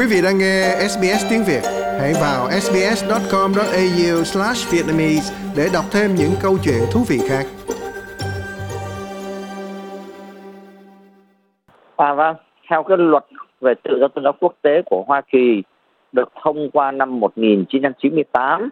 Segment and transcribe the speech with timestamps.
[0.00, 1.62] Quý vị đang nghe SBS tiếng Việt,
[2.00, 7.44] hãy vào sbs.com.au/vietnamese để đọc thêm những câu chuyện thú vị khác.
[11.96, 12.36] À vâng,
[12.70, 13.24] theo cái luật
[13.60, 15.62] về tự do tôn giáo quốc tế của Hoa Kỳ
[16.12, 18.68] được thông qua năm 1998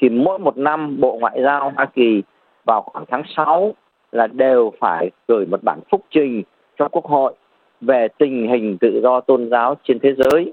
[0.00, 2.22] thì mỗi một năm Bộ Ngoại giao Hoa Kỳ
[2.66, 3.74] vào khoảng tháng 6
[4.12, 6.42] là đều phải gửi một bản phúc trình
[6.78, 7.34] cho Quốc hội
[7.80, 10.52] về tình hình tự do tôn giáo trên thế giới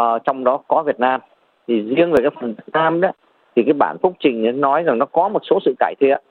[0.00, 1.20] à, trong đó có Việt Nam.
[1.68, 3.10] Thì riêng về cái phần Việt Nam đó
[3.56, 6.22] thì cái bản phúc trình nói rằng nó có một số sự cải thiện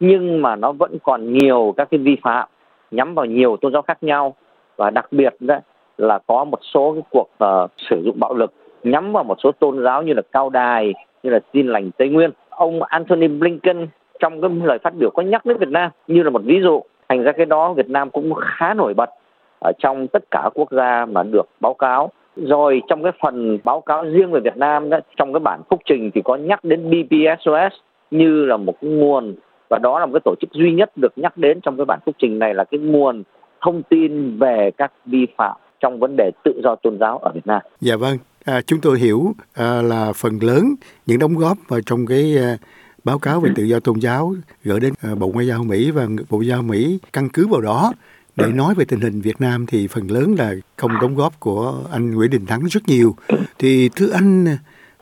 [0.00, 2.48] nhưng mà nó vẫn còn nhiều các cái vi phạm
[2.90, 4.34] nhắm vào nhiều tôn giáo khác nhau.
[4.76, 5.58] Và đặc biệt đó
[5.98, 8.52] là có một số cái cuộc uh, sử dụng bạo lực
[8.82, 12.08] nhắm vào một số tôn giáo như là cao đài như là tin lành tây
[12.08, 12.30] nguyên.
[12.50, 13.88] Ông Anthony Blinken
[14.18, 16.82] trong cái lời phát biểu có nhắc đến Việt Nam như là một ví dụ.
[17.08, 19.10] Thành ra cái đó Việt Nam cũng khá nổi bật
[19.58, 23.80] ở trong tất cả quốc gia mà được báo cáo rồi trong cái phần báo
[23.80, 26.90] cáo riêng về Việt Nam đó trong cái bản phúc trình thì có nhắc đến
[26.90, 27.72] BPSOS
[28.10, 29.34] như là một cái nguồn
[29.70, 32.00] và đó là một cái tổ chức duy nhất được nhắc đến trong cái bản
[32.06, 33.22] phúc trình này là cái nguồn
[33.60, 37.46] thông tin về các vi phạm trong vấn đề tự do tôn giáo ở Việt
[37.46, 37.62] Nam.
[37.80, 40.64] Dạ vâng, à, chúng tôi hiểu à, là phần lớn
[41.06, 42.56] những đóng góp vào trong cái à,
[43.04, 46.06] báo cáo về tự do tôn giáo gửi đến à, Bộ Ngoại giao Mỹ và
[46.30, 47.92] Bộ Ngoại giao Mỹ căn cứ vào đó
[48.36, 51.74] để nói về tình hình Việt Nam thì phần lớn là không đóng góp của
[51.92, 53.14] anh Nguyễn Đình Thắng rất nhiều.
[53.58, 54.46] Thì thưa anh,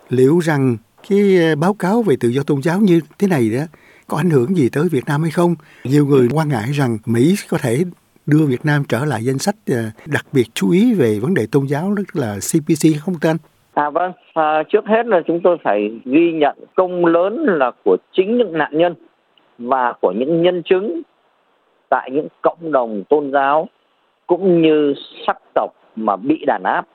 [0.09, 0.77] liệu rằng
[1.09, 3.63] cái ờ, báo cáo về tự do tôn giáo như thế này đó
[4.09, 5.55] có ảnh hưởng gì tới Việt Nam hay không?
[5.85, 7.79] Nhiều người quan ngại rằng Mỹ có thể
[8.27, 11.47] đưa Việt Nam trở lại danh sách ờ, đặc biệt chú ý về vấn đề
[11.53, 13.37] tôn giáo tức là CPC không tên?
[13.75, 17.97] À vâng, à, trước hết là chúng tôi phải ghi nhận công lớn là của
[18.13, 18.95] chính những nạn nhân
[19.59, 21.03] và của những nhân chứng
[21.93, 23.69] tại những cộng đồng tôn giáo
[24.27, 24.95] cũng như
[25.27, 26.87] sắc tộc mà bị đàn áp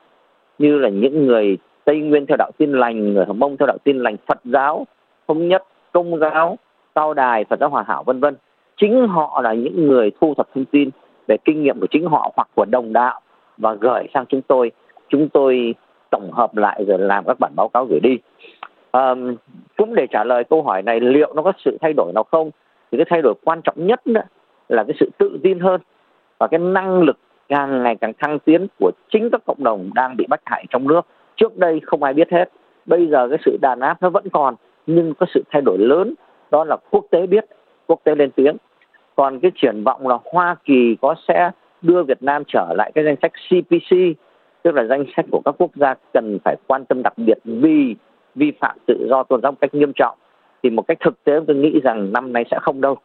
[0.59, 3.77] như là những người Tây Nguyên theo đạo Tin lành, người Hồng Mông theo đạo
[3.83, 4.87] Tin lành, Phật giáo,
[5.27, 6.57] Thống nhất, Công giáo,
[6.95, 8.35] Cao đài, Phật giáo Hòa hảo vân vân.
[8.77, 10.89] Chính họ là những người thu thập thông tin
[11.27, 13.19] về kinh nghiệm của chính họ hoặc của đồng đạo
[13.57, 14.71] và gửi sang chúng tôi.
[15.09, 15.75] Chúng tôi
[16.11, 18.17] tổng hợp lại rồi làm các bản báo cáo gửi đi.
[18.91, 19.15] À,
[19.77, 22.51] cũng để trả lời câu hỏi này liệu nó có sự thay đổi nào không
[22.91, 24.21] thì cái thay đổi quan trọng nhất đó
[24.69, 25.81] là cái sự tự tin hơn
[26.39, 27.17] và cái năng lực
[27.49, 30.87] càng ngày càng thăng tiến của chính các cộng đồng đang bị bắt hại trong
[30.87, 31.01] nước.
[31.35, 32.49] Trước đây không ai biết hết,
[32.85, 34.55] bây giờ cái sự đàn áp nó vẫn còn,
[34.87, 36.13] nhưng có sự thay đổi lớn,
[36.51, 37.45] đó là quốc tế biết,
[37.87, 38.57] quốc tế lên tiếng.
[39.15, 41.51] Còn cái triển vọng là Hoa Kỳ có sẽ
[41.81, 43.97] đưa Việt Nam trở lại cái danh sách CPC
[44.67, 47.95] tức là danh sách của các quốc gia cần phải quan tâm đặc biệt vì
[48.35, 50.17] vi phạm tự do tôn giáo một cách nghiêm trọng.
[50.63, 52.97] Thì một cách thực tế, tôi nghĩ rằng năm nay sẽ không đâu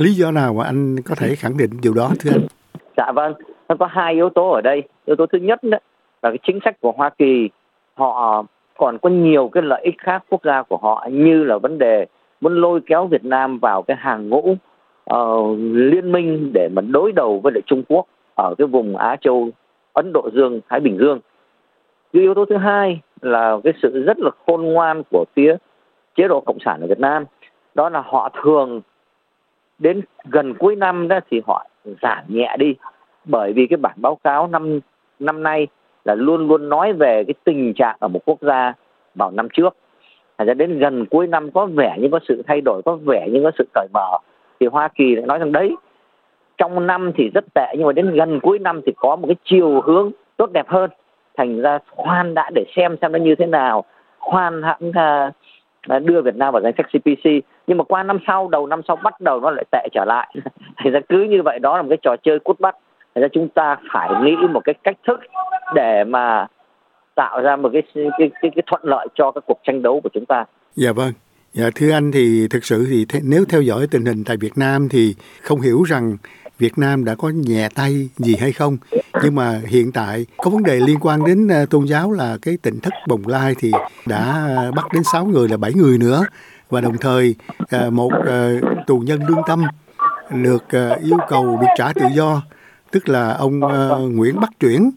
[0.00, 2.46] lý do nào mà anh có thể khẳng định điều đó thưa anh
[2.96, 3.34] dạ vâng
[3.68, 5.78] nó có hai yếu tố ở đây yếu tố thứ nhất đó
[6.22, 7.48] là cái chính sách của Hoa Kỳ
[7.94, 8.44] họ
[8.78, 12.06] còn có nhiều cái lợi ích khác quốc gia của họ như là vấn đề
[12.40, 14.56] muốn lôi kéo Việt Nam vào cái hàng ngũ
[15.14, 19.16] uh, liên minh để mà đối đầu với lại Trung Quốc ở cái vùng Á
[19.20, 19.48] Châu,
[19.92, 21.20] Ấn Độ Dương, Thái Bình Dương.
[22.12, 25.56] Cái yếu tố thứ hai là cái sự rất là khôn ngoan của phía
[26.16, 27.24] chế độ cộng sản ở Việt Nam.
[27.74, 28.80] Đó là họ thường
[29.80, 31.66] đến gần cuối năm đó thì họ
[32.02, 32.74] giảm nhẹ đi.
[33.24, 34.80] Bởi vì cái bản báo cáo năm
[35.18, 35.66] năm nay
[36.04, 38.72] là luôn luôn nói về cái tình trạng ở một quốc gia
[39.14, 39.76] vào năm trước.
[40.38, 43.28] Thành ra đến gần cuối năm có vẻ như có sự thay đổi, có vẻ
[43.32, 44.18] như có sự cởi mở.
[44.60, 45.76] Thì Hoa Kỳ lại nói rằng đấy
[46.58, 49.36] trong năm thì rất tệ nhưng mà đến gần cuối năm thì có một cái
[49.44, 50.90] chiều hướng tốt đẹp hơn.
[51.36, 53.84] Thành ra khoan đã để xem xem nó như thế nào.
[54.18, 55.34] Khoan hãng uh,
[55.88, 57.30] đưa Việt Nam vào danh sách CPC
[57.66, 60.34] nhưng mà qua năm sau đầu năm sau bắt đầu nó lại tệ trở lại
[60.84, 62.76] thì ra cứ như vậy đó là một cái trò chơi cút bắt
[63.14, 65.20] thành ra chúng ta phải nghĩ một cái cách thức
[65.74, 66.46] để mà
[67.14, 70.10] tạo ra một cái cái cái, cái thuận lợi cho các cuộc tranh đấu của
[70.12, 70.44] chúng ta.
[70.74, 71.12] Dạ vâng.
[71.52, 74.58] Dạ, thưa anh thì thực sự thì th- nếu theo dõi tình hình tại Việt
[74.58, 76.16] Nam thì không hiểu rằng
[76.60, 78.76] Việt Nam đã có nhẹ tay gì hay không
[79.22, 82.56] nhưng mà hiện tại có vấn đề liên quan đến ờ, tôn giáo là cái
[82.62, 83.72] tỉnh thất bồng lai thì
[84.06, 86.24] đã bắt đến 6 người là 7 người nữa
[86.70, 87.34] và đồng thời
[87.70, 89.64] ờ, một ờ, tù nhân lương tâm
[90.30, 90.64] được
[91.02, 92.42] yêu cầu được trả tự do
[92.90, 93.60] tức là ông
[94.16, 94.90] Nguyễn Bắc Chuyển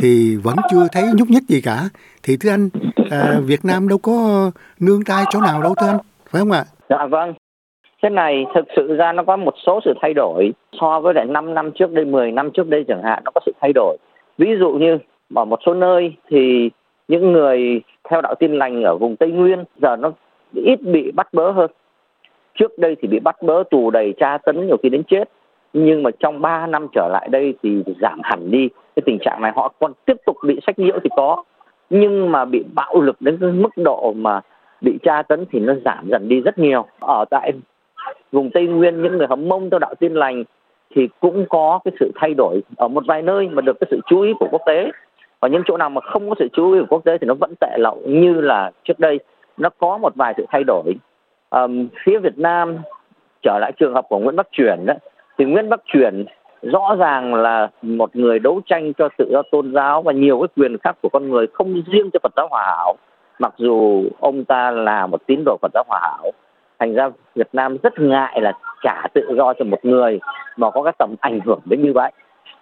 [0.00, 1.88] thì vẫn chưa thấy nhúc nhích gì cả
[2.22, 2.68] thì thưa anh
[3.10, 4.50] à, Việt Nam đâu có
[4.80, 5.98] nương tay chỗ nào đâu thưa anh
[6.30, 6.64] phải không ạ?
[6.88, 7.34] Dạ vâng.
[8.02, 11.24] Thế này thực sự ra nó có một số sự thay đổi so với lại
[11.24, 13.96] 5 năm trước đây, 10 năm trước đây chẳng hạn nó có sự thay đổi.
[14.38, 14.98] Ví dụ như
[15.34, 16.70] ở một số nơi thì
[17.08, 17.80] những người
[18.10, 20.12] theo đạo tin lành ở vùng Tây Nguyên giờ nó
[20.54, 21.70] ít bị bắt bớ hơn.
[22.54, 25.24] Trước đây thì bị bắt bớ tù đầy tra tấn nhiều khi đến chết.
[25.72, 28.68] Nhưng mà trong 3 năm trở lại đây thì giảm hẳn đi.
[28.96, 31.44] Cái tình trạng này họ còn tiếp tục bị sách nhiễu thì có
[31.90, 34.40] nhưng mà bị bạo lực đến cái mức độ mà
[34.80, 37.52] bị tra tấn thì nó giảm dần đi rất nhiều ở tại
[38.32, 40.44] vùng tây nguyên những người hâm mông theo đạo tin lành
[40.94, 44.00] thì cũng có cái sự thay đổi ở một vài nơi mà được cái sự
[44.06, 44.90] chú ý của quốc tế.
[45.40, 47.34] Và những chỗ nào mà không có sự chú ý của quốc tế thì nó
[47.34, 49.18] vẫn tệ lậu như là trước đây
[49.56, 50.94] nó có một vài sự thay đổi.
[51.50, 52.78] Um, phía Việt Nam
[53.42, 54.94] trở lại trường hợp của Nguyễn Bắc Truyền đó
[55.38, 56.24] thì Nguyễn Bắc Truyền
[56.62, 60.48] rõ ràng là một người đấu tranh cho tự do tôn giáo và nhiều cái
[60.56, 62.96] quyền khác của con người không riêng cho Phật giáo Hòa Hảo
[63.38, 66.30] mặc dù ông ta là một tín đồ Phật giáo Hòa Hảo
[66.80, 70.20] thành ra Việt Nam rất ngại là trả tự do cho một người
[70.56, 72.12] mà có cái tầm ảnh hưởng đến như vậy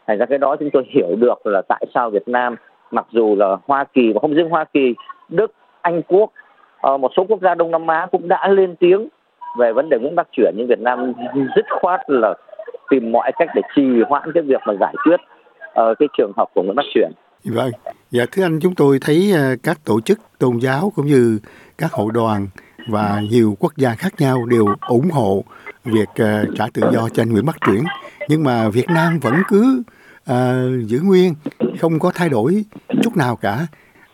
[0.06, 2.56] thành ra cái đó chúng tôi hiểu được là tại sao Việt Nam
[2.90, 4.94] mặc dù là Hoa Kỳ và không riêng Hoa Kỳ
[5.28, 6.30] Đức Anh Quốc
[6.80, 9.08] ờ, một số quốc gia Đông Nam Á cũng đã lên tiếng
[9.58, 12.34] về vấn đề Nguyễn Bắc chuyển nhưng Việt Nam dứt khoát là
[12.90, 15.20] tìm mọi cách để trì hoãn cái việc mà giải quyết
[15.66, 17.10] uh, cái trường hợp của Nguyễn Bắc chuyển.
[17.44, 17.70] Vâng,
[18.10, 21.38] dạ thưa anh chúng tôi thấy ờ, các tổ chức tôn giáo cũng như
[21.78, 22.46] các hội đoàn
[22.88, 25.44] và nhiều quốc gia khác nhau đều ủng hộ
[25.84, 27.84] việc uh, trả tự do cho anh Nguyễn Bắc Truyển
[28.28, 29.82] nhưng mà Việt Nam vẫn cứ
[30.30, 30.34] uh,
[30.86, 31.34] giữ nguyên
[31.80, 32.64] không có thay đổi
[33.02, 33.66] chút nào cả.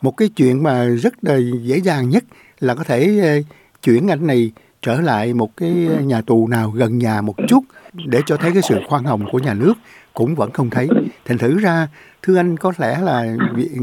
[0.03, 2.25] Một cái chuyện mà rất là dễ dàng nhất
[2.61, 3.47] là có thể uh,
[3.83, 5.71] chuyển anh này trở lại một cái
[6.03, 7.65] nhà tù nào gần nhà một chút
[8.07, 9.75] để cho thấy cái sự khoan hồng của nhà nước
[10.15, 10.89] cũng vẫn không thấy.
[11.25, 11.89] Thành thử ra
[12.23, 13.81] thưa anh có lẽ là ừ,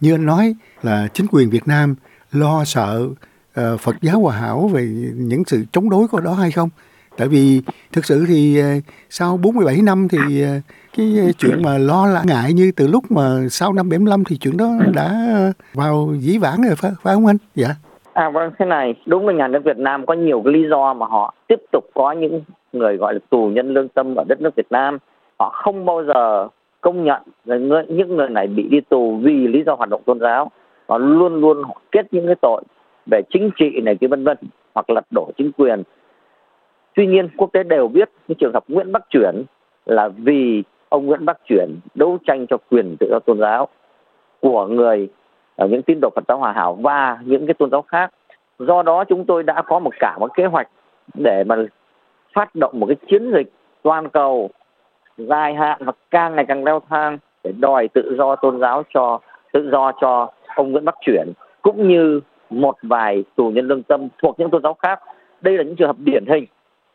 [0.00, 1.94] như anh nói là chính quyền Việt Nam
[2.32, 3.08] lo sợ
[3.60, 4.82] uh, Phật giáo hòa hảo về
[5.14, 6.68] những sự chống đối của đó hay không
[7.18, 7.60] tại vì
[7.92, 10.48] thực sự thì uh, sau 47 năm thì uh,
[10.96, 14.56] cái chuyện mà lo lắng ngại như từ lúc mà sau năm 75 thì chuyện
[14.56, 15.12] đó đã
[15.74, 17.68] vào dĩ vãng rồi phải, phải không anh dạ
[18.16, 20.94] À vâng, thế này, đúng là nhà nước Việt Nam có nhiều cái lý do
[20.94, 22.42] mà họ tiếp tục có những
[22.72, 24.98] người gọi là tù nhân lương tâm ở đất nước Việt Nam.
[25.38, 26.48] Họ không bao giờ
[26.80, 27.56] công nhận là
[27.88, 30.50] những người này bị đi tù vì lý do hoạt động tôn giáo.
[30.88, 32.62] Họ luôn luôn họ kết những cái tội
[33.10, 34.36] về chính trị này, cái vân vân,
[34.74, 35.82] hoặc lật đổ chính quyền.
[36.94, 39.42] Tuy nhiên, quốc tế đều biết cái trường hợp Nguyễn Bắc Chuyển
[39.86, 43.68] là vì ông Nguyễn Bắc Chuyển đấu tranh cho quyền tự do tôn giáo
[44.40, 45.08] của người
[45.56, 48.10] ở những tín đồ Phật giáo Hòa Hảo và những cái tôn giáo khác.
[48.58, 50.68] Do đó, chúng tôi đã có một cả một kế hoạch
[51.14, 51.56] để mà
[52.32, 53.52] phát động một cái chiến dịch
[53.82, 54.50] toàn cầu,
[55.16, 59.18] dài hạn và càng ngày càng leo thang để đòi tự do tôn giáo cho,
[59.52, 61.32] tự do cho ông Nguyễn Bắc Chuyển,
[61.62, 62.20] cũng như
[62.50, 65.00] một vài tù nhân lương tâm thuộc những tôn giáo khác.
[65.40, 66.44] Đây là những trường hợp điển hình.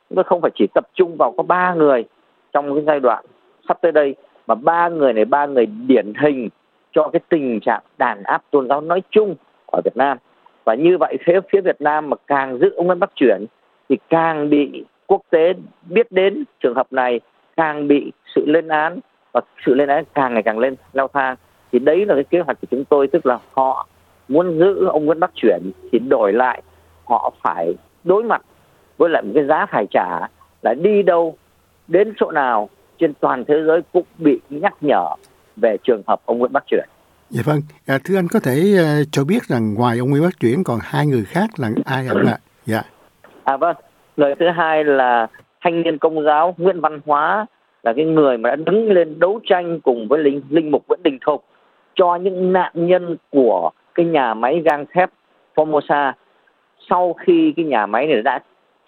[0.10, 2.06] Chúng tôi không phải chỉ tập trung vào có ba người
[2.54, 3.26] trong cái giai đoạn
[3.68, 4.16] sắp tới đây,
[4.48, 6.50] mà ba người này, ba người điển hình
[6.92, 9.36] cho cái tình trạng đàn áp tôn giáo nói chung
[9.72, 10.18] ở Việt Nam
[10.64, 13.46] và như vậy phía phía Việt Nam mà càng giữ ông Nguyễn Bắc chuyển
[13.90, 15.54] thì càng bị quốc tế
[15.90, 17.20] biết đến trường hợp này,
[17.58, 19.00] càng bị sự lên án
[19.34, 21.36] và sự lên án càng ngày càng lên leo thang
[21.72, 23.88] thì đấy là cái kế hoạch của chúng tôi, tức là họ
[24.32, 26.62] muốn giữ ông Nguyễn Bắc chuyển thì đổi lại
[27.06, 27.74] họ phải
[28.04, 28.42] đối mặt
[28.98, 30.28] với lại một cái giá phải trả
[30.62, 31.36] là đi đâu
[31.88, 32.70] đến chỗ nào
[33.00, 35.16] trên toàn thế giới cũng bị nhắc nhở
[35.56, 36.88] về trường hợp ông Nguyễn Bắc Chuyển.
[37.30, 40.40] Dạ vâng, à, thưa anh có thể uh, cho biết rằng ngoài ông Nguyễn Bắc
[40.40, 42.14] Chuyển còn hai người khác là ai ạ?
[42.28, 42.38] À?
[42.66, 42.82] Dạ.
[43.44, 43.76] À vâng,
[44.18, 45.28] người thứ hai là
[45.62, 47.46] thanh niên công giáo Nguyễn Văn Hóa
[47.84, 51.04] là cái người mà đã đứng lên đấu tranh cùng với linh linh mục Nguyễn
[51.04, 51.46] Đình Thục
[51.96, 53.72] cho những nạn nhân của
[54.02, 55.10] cái nhà máy gang thép
[55.56, 56.14] Formosa
[56.90, 58.40] sau khi cái nhà máy này đã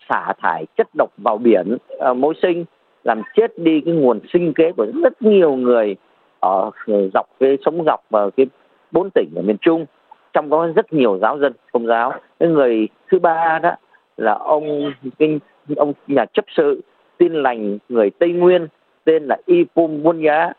[0.10, 2.66] xả thải chất độc vào biển ờ, uh, môi sinh
[3.04, 5.96] làm chết đi cái nguồn sinh kế của rất nhiều người
[6.40, 6.72] ở
[7.14, 8.46] dọc cái sống dọc và cái
[8.92, 9.86] bốn tỉnh ở miền Trung.
[10.34, 12.14] Trong đó rất nhiều giáo dân công giáo.
[12.40, 13.72] Cái người thứ ba đó
[14.18, 15.40] là ông kinh
[15.76, 16.82] ông nhà chấp sự
[17.18, 18.68] tin lành người Tây Nguyên
[19.04, 20.54] tên là Ipum Buôn Giá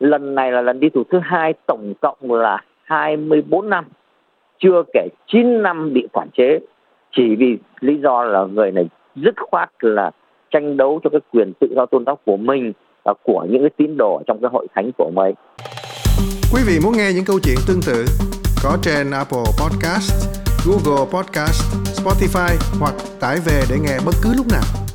[0.00, 3.84] lần này là lần đi tù thứ hai tổng cộng là 24 năm
[4.58, 6.58] chưa kể 9 năm bị quản chế
[7.16, 10.10] chỉ vì lý do là người này dứt khoát là
[10.50, 12.72] tranh đấu cho cái quyền tự do tôn giáo của mình
[13.04, 15.34] và của những cái tín đồ trong cái hội thánh của mình.
[16.54, 18.04] Quý vị muốn nghe những câu chuyện tương tự
[18.62, 20.12] có trên Apple Podcast,
[20.66, 21.60] Google Podcast,
[22.00, 24.85] Spotify hoặc tải về để nghe bất cứ lúc nào.